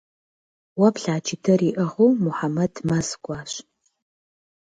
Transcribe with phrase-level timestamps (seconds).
[0.79, 3.51] Уэ плъа джыдэр иӏыгъыу Мухьэмэд мэз кӏуащ.